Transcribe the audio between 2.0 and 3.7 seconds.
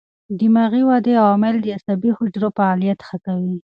حجرو فعالیت ښه کوي.